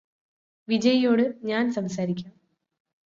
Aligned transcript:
വിജയിയോട് 0.67 1.23
ഞാന് 1.43 1.71
സംസാരിക്കാം 1.71 2.33